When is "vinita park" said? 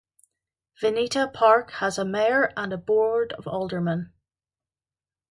0.81-1.73